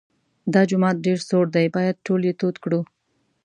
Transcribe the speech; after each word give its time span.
دا 0.53 0.61
جومات 0.69 0.97
ډېر 1.05 1.19
سوړ 1.27 1.45
دی 1.55 1.67
باید 1.75 2.03
ټول 2.05 2.21
یې 2.27 2.33
تود 2.39 2.55
کړو. 2.63 2.79